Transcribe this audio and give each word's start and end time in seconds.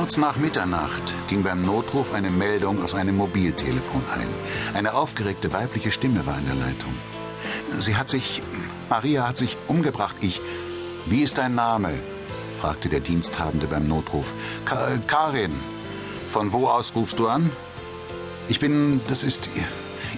Kurz 0.00 0.16
nach 0.16 0.38
Mitternacht 0.38 1.14
ging 1.28 1.42
beim 1.42 1.60
Notruf 1.60 2.14
eine 2.14 2.30
Meldung 2.30 2.82
aus 2.82 2.94
einem 2.94 3.18
Mobiltelefon 3.18 4.00
ein. 4.10 4.28
Eine 4.72 4.94
aufgeregte 4.94 5.52
weibliche 5.52 5.92
Stimme 5.92 6.24
war 6.24 6.38
in 6.38 6.46
der 6.46 6.54
Leitung. 6.54 6.94
Sie 7.80 7.94
hat 7.94 8.08
sich. 8.08 8.40
Maria 8.88 9.28
hat 9.28 9.36
sich 9.36 9.58
umgebracht. 9.68 10.16
Ich. 10.22 10.40
Wie 11.04 11.20
ist 11.20 11.36
dein 11.36 11.54
Name? 11.54 11.98
fragte 12.58 12.88
der 12.88 13.00
Diensthabende 13.00 13.66
beim 13.66 13.86
Notruf. 13.88 14.32
Ka 14.64 14.96
Karin. 15.06 15.52
Von 16.30 16.54
wo 16.54 16.68
aus 16.68 16.94
rufst 16.94 17.18
du 17.18 17.28
an? 17.28 17.50
Ich 18.48 18.58
bin. 18.58 19.02
Das 19.06 19.22
ist. 19.22 19.50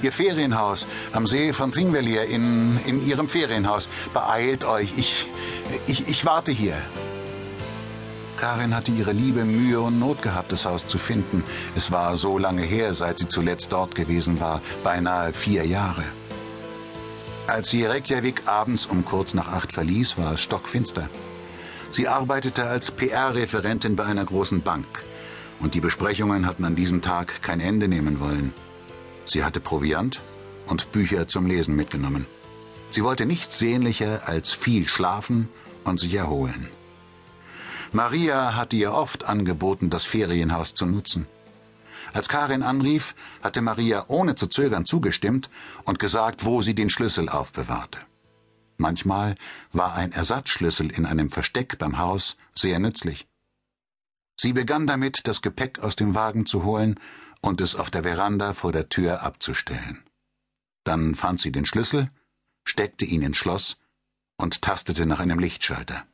Ihr 0.01 0.13
Ferienhaus 0.13 0.87
am 1.13 1.27
See 1.27 1.53
von 1.53 1.73
Thingvellir 1.73 2.23
in, 2.27 2.79
in 2.87 3.05
Ihrem 3.05 3.27
Ferienhaus. 3.27 3.89
Beeilt 4.15 4.65
euch. 4.65 4.93
Ich. 4.97 5.27
Ich, 5.89 6.07
ich 6.07 6.25
warte 6.25 6.53
hier. 6.53 6.77
Karin 8.37 8.75
hatte 8.75 8.91
ihre 8.91 9.13
liebe 9.13 9.45
Mühe 9.45 9.81
und 9.81 9.99
Not 9.99 10.23
gehabt, 10.23 10.53
das 10.53 10.67
Haus 10.67 10.87
zu 10.87 10.99
finden. 10.99 11.45
Es 11.77 11.93
war 11.93 12.17
so 12.17 12.39
lange 12.39 12.63
her, 12.63 12.95
seit 12.95 13.19
sie 13.19 13.29
zuletzt 13.29 13.73
dort 13.73 13.95
gewesen 13.95 14.41
war, 14.41 14.61
beinahe 14.83 15.33
vier 15.33 15.67
Jahre. 15.67 16.05
Als 17.47 17.71
sie 17.71 17.85
Reykjavik 17.85 18.43
abends 18.47 18.87
um 18.87 19.05
kurz 19.05 19.35
nach 19.35 19.49
acht 19.49 19.73
verließ, 19.73 20.17
war 20.19 20.35
es 20.35 20.41
stockfinster. 20.41 21.09
Sie 21.91 22.09
arbeitete 22.09 22.65
als 22.65 22.91
PR-Referentin 22.91 23.97
bei 23.97 24.05
einer 24.05 24.25
großen 24.25 24.63
Bank. 24.63 24.87
Und 25.61 25.75
die 25.75 25.81
Besprechungen 25.81 26.47
hatten 26.47 26.65
an 26.65 26.75
diesem 26.75 27.03
Tag 27.03 27.43
kein 27.43 27.61
Ende 27.61 27.89
nehmen 27.89 28.21
wollen. 28.21 28.55
Sie 29.25 29.45
hatte 29.45 29.61
Proviant 29.61 30.21
und 30.67 30.91
Bücher 30.93 31.29
zum 31.29 31.47
Lesen 31.47 31.77
mitgenommen. 31.77 32.27
Sie 32.91 33.05
wollte 33.05 33.27
nichts 33.27 33.59
sehnlicher 33.59 34.23
als 34.27 34.53
viel 34.53 34.87
schlafen 34.87 35.49
und 35.85 36.01
sich 36.01 36.15
erholen. 36.15 36.69
Maria 37.93 38.55
hatte 38.57 38.77
ihr 38.77 38.93
oft 38.93 39.25
angeboten, 39.25 39.91
das 39.91 40.05
Ferienhaus 40.05 40.73
zu 40.73 40.87
nutzen. 40.87 41.27
Als 42.15 42.29
Karin 42.29 42.63
anrief, 42.63 43.15
hatte 43.43 43.61
Maria 43.61 44.07
ohne 44.09 44.35
zu 44.35 44.47
zögern 44.47 44.85
zugestimmt 44.85 45.51
und 45.85 45.99
gesagt, 45.99 46.45
wo 46.45 46.63
sie 46.63 46.75
den 46.75 46.89
Schlüssel 46.89 47.29
aufbewahrte. 47.29 47.99
Manchmal 48.79 49.37
war 49.73 49.95
ein 49.95 50.13
Ersatzschlüssel 50.13 50.91
in 50.91 51.07
einem 51.07 51.31
Versteck 51.31 51.79
beim 51.79 51.99
Haus 51.99 52.37
sehr 52.55 52.79
nützlich. 52.79 53.29
Sie 54.37 54.55
begann 54.55 54.87
damit, 54.87 55.29
das 55.29 55.43
Gepäck 55.43 55.79
aus 55.81 55.95
dem 55.95 56.15
Wagen 56.15 56.47
zu 56.47 56.65
holen 56.65 56.99
und 57.43 57.61
es 57.61 57.77
auf 57.77 57.91
der 57.91 58.03
Veranda 58.03 58.55
vor 58.55 58.73
der 58.73 58.89
Tür 58.89 59.23
abzustellen. 59.23 60.03
Dann 60.85 61.15
fand 61.15 61.41
sie 61.41 61.53
den 61.53 61.67
Schlüssel, 61.67 62.11
steckte 62.65 63.05
ihn 63.05 63.23
ins 63.23 63.37
Schloss 63.37 63.77
und 64.37 64.63
tastete 64.63 65.07
nach 65.07 65.21
einem 65.21 65.39
Lichtschalter. 65.39 66.05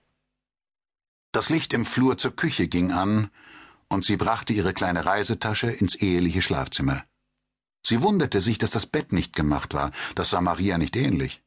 Das 1.33 1.51
Licht 1.51 1.75
im 1.75 1.85
Flur 1.85 2.17
zur 2.17 2.35
Küche 2.35 2.69
ging 2.69 2.91
an, 2.91 3.31
und 3.89 4.05
sie 4.05 4.17
brachte 4.17 4.53
ihre 4.53 4.73
kleine 4.73 5.05
Reisetasche 5.05 5.71
ins 5.71 5.95
eheliche 5.95 6.43
Schlafzimmer. 6.43 7.05
Sie 7.85 8.03
wunderte 8.03 8.41
sich, 8.41 8.59
dass 8.59 8.71
das 8.71 8.87
Bett 8.87 9.13
nicht 9.13 9.35
gemacht 9.35 9.75
war, 9.75 9.93
das 10.15 10.31
sah 10.31 10.41
Maria 10.41 10.79
nicht 10.79 10.97
ähnlich. 10.97 11.43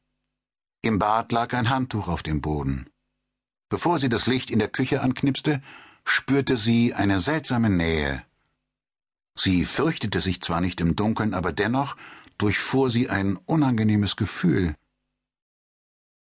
Im 0.82 0.98
Bad 0.98 1.30
lag 1.32 1.52
ein 1.54 1.70
Handtuch 1.70 2.08
auf 2.08 2.22
dem 2.22 2.40
Boden. 2.40 2.90
Bevor 3.68 3.98
sie 3.98 4.08
das 4.08 4.26
Licht 4.26 4.50
in 4.50 4.58
der 4.58 4.68
Küche 4.68 5.00
anknipste, 5.00 5.60
spürte 6.04 6.56
sie 6.56 6.94
eine 6.94 7.20
seltsame 7.20 7.70
Nähe. 7.70 8.24
Sie 9.34 9.64
fürchtete 9.64 10.20
sich 10.20 10.42
zwar 10.42 10.60
nicht 10.60 10.80
im 10.80 10.96
Dunkeln, 10.96 11.34
aber 11.34 11.52
dennoch 11.52 11.96
durchfuhr 12.38 12.90
sie 12.90 13.08
ein 13.08 13.36
unangenehmes 13.36 14.16
Gefühl. 14.16 14.74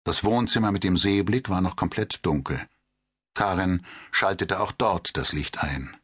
Das 0.04 0.24
Wohnzimmer 0.24 0.72
mit 0.72 0.84
dem 0.84 0.96
Seeblick 0.96 1.48
war 1.48 1.60
noch 1.60 1.76
komplett 1.76 2.24
dunkel. 2.24 2.60
Karin 3.34 3.84
schaltete 4.10 4.60
auch 4.60 4.72
dort 4.72 5.16
das 5.16 5.32
Licht 5.32 5.62
ein. 5.62 5.96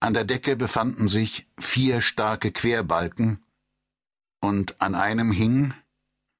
An 0.00 0.14
der 0.14 0.24
Decke 0.24 0.56
befanden 0.56 1.08
sich 1.08 1.46
vier 1.58 2.00
starke 2.00 2.52
Querbalken, 2.52 3.44
und 4.44 4.80
an 4.82 4.94
einem 4.94 5.32
hing, 5.32 5.72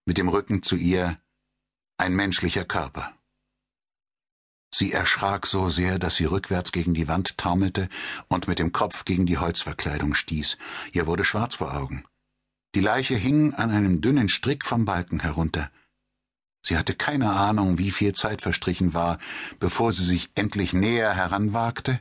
mit 0.05 0.19
dem 0.19 0.29
Rücken 0.29 0.63
zu 0.63 0.77
ihr, 0.77 1.17
ein 1.97 2.15
menschlicher 2.15 2.67
Körper. 2.67 3.17
Sie 4.75 4.93
erschrak 4.93 5.47
so 5.47 5.71
sehr, 5.71 5.99
dass 5.99 6.17
sie 6.17 6.27
rückwärts 6.27 6.73
gegen 6.73 6.93
die 6.93 7.09
Wand 7.09 7.39
taumelte 7.39 7.89
und 8.29 8.49
mit 8.49 8.59
dem 8.59 8.73
Kopf 8.73 9.05
gegen 9.05 9.25
die 9.25 9.39
Holzverkleidung 9.39 10.15
stieß. 10.15 10.59
Ihr 10.93 11.07
wurde 11.07 11.25
schwarz 11.25 11.55
vor 11.55 11.75
Augen. 11.75 12.05
Die 12.75 12.81
Leiche 12.81 13.15
hing 13.15 13.55
an 13.55 13.71
einem 13.71 14.01
dünnen 14.01 14.29
Strick 14.29 14.65
vom 14.65 14.85
Balken 14.85 15.21
herunter. 15.21 15.71
Sie 16.65 16.79
hatte 16.79 16.95
keine 16.95 17.33
Ahnung, 17.33 17.79
wie 17.79 17.91
viel 17.91 18.15
Zeit 18.15 18.41
verstrichen 18.41 18.95
war, 18.95 19.19
bevor 19.61 19.93
sie 19.93 20.05
sich 20.05 20.31
endlich 20.35 20.73
näher 20.73 21.15
heranwagte 21.15 22.01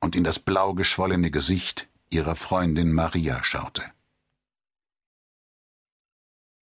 und 0.00 0.14
in 0.14 0.22
das 0.22 0.38
blau 0.38 0.74
geschwollene 0.74 1.32
Gesicht 1.32 1.88
ihrer 2.08 2.36
Freundin 2.36 2.92
Maria 2.92 3.42
schaute. 3.42 3.82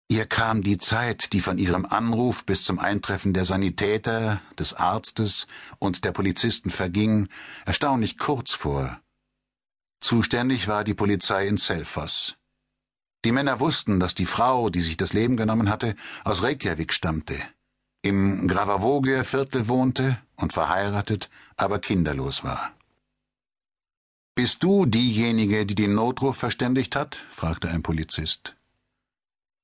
Ihr 0.08 0.26
kam 0.26 0.62
die 0.62 0.78
Zeit, 0.78 1.34
die 1.34 1.42
von 1.42 1.58
ihrem 1.58 1.86
Anruf 1.86 2.46
bis 2.46 2.64
zum 2.64 2.80
Eintreffen 2.80 3.34
der 3.34 3.46
Sanitäter, 3.46 4.42
des 4.58 4.74
Arztes 4.74 5.48
und 5.80 6.06
der 6.06 6.12
Polizisten 6.12 6.70
verging, 6.70 7.28
erstaunlich 7.66 8.18
kurz 8.18 8.54
vor. 8.54 9.02
Zuständig 10.00 10.68
war 10.68 10.84
die 10.84 10.94
Polizei 10.94 11.48
in 11.48 11.58
Selfoss. 11.58 12.38
Die 13.26 13.32
Männer 13.32 13.60
wussten, 13.60 14.00
dass 14.00 14.16
die 14.16 14.26
Frau, 14.26 14.70
die 14.70 14.82
sich 14.82 14.98
das 14.98 15.14
Leben 15.14 15.38
genommen 15.38 15.70
hatte, 15.70 15.96
aus 16.24 16.44
Reykjavik 16.44 16.92
stammte, 16.92 17.36
im 18.02 18.48
Gravavoge-Viertel 18.48 19.70
wohnte 19.70 20.20
und 20.36 20.52
verheiratet, 20.52 21.30
aber 21.56 21.80
kinderlos 21.80 22.44
war. 22.44 22.74
Bist 24.36 24.64
du 24.64 24.86
diejenige, 24.86 25.66
die 25.66 25.76
den 25.76 25.94
Notruf 25.94 26.38
verständigt 26.38 26.96
hat? 26.96 27.24
fragte 27.30 27.70
ein 27.70 27.84
Polizist. 27.84 28.58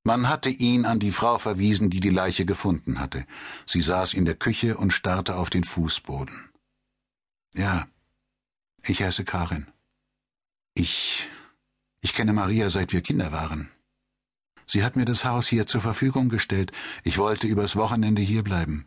Man 0.04 0.28
hatte 0.28 0.48
ihn 0.48 0.86
an 0.86 0.98
die 0.98 1.10
Frau 1.10 1.36
verwiesen, 1.36 1.90
die 1.90 2.00
die 2.00 2.10
Leiche 2.10 2.46
gefunden 2.46 3.00
hatte. 3.00 3.26
Sie 3.66 3.82
saß 3.82 4.14
in 4.14 4.24
der 4.24 4.36
Küche 4.36 4.78
und 4.78 4.92
starrte 4.92 5.36
auf 5.36 5.50
den 5.50 5.64
Fußboden. 5.64 6.50
Ja, 7.52 7.88
ich 8.82 9.02
heiße 9.02 9.24
Karin. 9.24 9.66
Ich 10.72 11.28
ich 12.00 12.14
kenne 12.14 12.32
Maria, 12.32 12.70
seit 12.70 12.92
wir 12.92 13.02
Kinder 13.02 13.32
waren. 13.32 13.70
Sie 14.66 14.84
hat 14.84 14.96
mir 14.96 15.04
das 15.04 15.24
Haus 15.24 15.48
hier 15.48 15.66
zur 15.66 15.80
Verfügung 15.80 16.28
gestellt. 16.28 16.72
Ich 17.02 17.18
wollte 17.18 17.46
übers 17.46 17.76
Wochenende 17.76 18.22
hier 18.22 18.44
bleiben. 18.44 18.86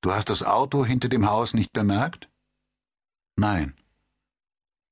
Du 0.00 0.12
hast 0.12 0.30
das 0.30 0.42
Auto 0.42 0.84
hinter 0.84 1.08
dem 1.08 1.28
Haus 1.28 1.54
nicht 1.54 1.72
bemerkt? 1.72 2.30
Nein. 3.36 3.74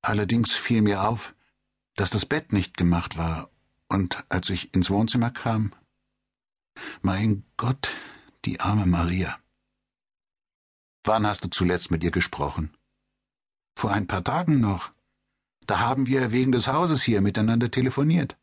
Allerdings 0.02 0.54
fiel 0.54 0.82
mir 0.82 1.04
auf, 1.04 1.34
dass 1.94 2.10
das 2.10 2.26
Bett 2.26 2.52
nicht 2.52 2.76
gemacht 2.76 3.16
war, 3.16 3.50
und 3.88 4.24
als 4.28 4.50
ich 4.50 4.74
ins 4.74 4.90
Wohnzimmer 4.90 5.30
kam, 5.30 5.72
mein 7.02 7.44
Gott, 7.56 7.90
die 8.44 8.60
arme 8.60 8.86
Maria. 8.86 9.38
Wann 11.04 11.26
hast 11.26 11.44
du 11.44 11.48
zuletzt 11.48 11.90
mit 11.90 12.02
ihr 12.02 12.10
gesprochen? 12.10 12.76
Vor 13.76 13.90
ein 13.90 14.06
paar 14.06 14.24
Tagen 14.24 14.60
noch. 14.60 14.92
Da 15.72 15.78
haben 15.80 16.06
wir 16.06 16.32
wegen 16.32 16.52
des 16.52 16.68
Hauses 16.68 17.02
hier 17.02 17.22
miteinander 17.22 17.70
telefoniert. 17.70 18.38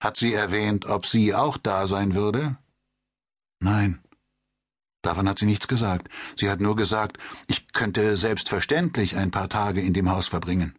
Hat 0.00 0.16
sie 0.16 0.32
erwähnt, 0.32 0.86
ob 0.86 1.06
sie 1.06 1.34
auch 1.34 1.56
da 1.58 1.88
sein 1.88 2.14
würde? 2.14 2.56
Nein. 3.58 4.00
Davon 5.02 5.28
hat 5.28 5.40
sie 5.40 5.46
nichts 5.46 5.66
gesagt. 5.66 6.08
Sie 6.36 6.48
hat 6.48 6.60
nur 6.60 6.76
gesagt, 6.76 7.18
ich 7.48 7.72
könnte 7.72 8.16
selbstverständlich 8.16 9.16
ein 9.16 9.32
paar 9.32 9.48
Tage 9.48 9.80
in 9.80 9.92
dem 9.92 10.08
Haus 10.08 10.28
verbringen. 10.28 10.78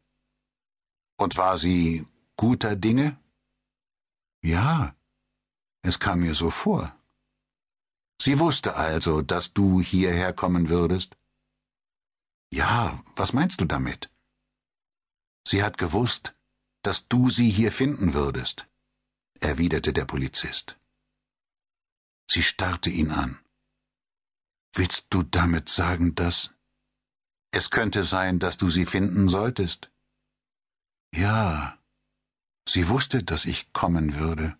Und 1.18 1.36
war 1.36 1.58
sie 1.58 2.08
guter 2.38 2.78
Dinge? 2.78 3.20
Ja, 4.42 4.96
es 5.82 6.00
kam 6.00 6.22
mir 6.22 6.34
so 6.34 6.50
vor. 6.50 6.96
Sie 8.22 8.40
wusste 8.40 8.78
also, 8.78 9.22
dass 9.22 9.52
du 9.52 9.82
hierher 9.82 10.32
kommen 10.32 10.70
würdest? 10.70 11.18
Ja, 12.54 13.04
was 13.18 13.34
meinst 13.34 13.60
du 13.60 13.66
damit? 13.66 14.10
Sie 15.50 15.64
hat 15.64 15.78
gewusst, 15.78 16.34
dass 16.82 17.08
du 17.08 17.30
sie 17.30 17.50
hier 17.50 17.72
finden 17.72 18.14
würdest, 18.14 18.68
erwiderte 19.40 19.94
der 19.94 20.04
Polizist. 20.04 20.76
Sie 22.30 22.44
starrte 22.44 22.90
ihn 22.90 23.12
an. 23.12 23.40
Willst 24.74 25.06
du 25.10 25.24
damit 25.24 25.70
sagen, 25.70 26.16
dass 26.16 26.54
es 27.52 27.70
könnte 27.70 28.04
sein, 28.04 28.40
dass 28.40 28.58
du 28.58 28.70
sie 28.70 28.86
finden 28.86 29.30
solltest? 29.30 29.90
Ja, 31.16 31.80
sie 32.68 32.90
wusste, 32.90 33.24
dass 33.24 33.46
ich 33.46 33.72
kommen 33.72 34.16
würde. 34.16 34.58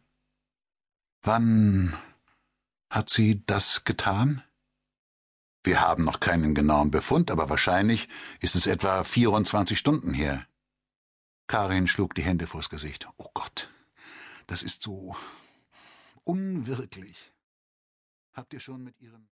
Wann 1.22 1.98
hat 2.90 3.10
sie 3.10 3.46
das 3.46 3.84
getan? 3.84 4.42
Wir 5.66 5.82
haben 5.82 6.06
noch 6.06 6.22
keinen 6.22 6.56
genauen 6.56 6.92
Befund, 6.92 7.30
aber 7.30 7.50
wahrscheinlich 7.50 8.08
ist 8.40 8.56
es 8.56 8.68
etwa 8.68 9.04
24 9.04 9.78
Stunden 9.78 10.14
her. 10.14 10.48
Karin 11.48 11.88
schlug 11.88 12.14
die 12.14 12.24
Hände 12.24 12.46
vors 12.46 12.70
Gesicht. 12.70 13.08
Oh 13.16 13.30
Gott, 13.34 13.70
das 14.48 14.64
ist 14.64 14.82
so 14.82 15.16
unwirklich. 16.26 17.32
Habt 18.34 18.54
ihr 18.54 18.60
schon 18.60 18.84
mit 18.84 19.00
ihrem 19.00 19.26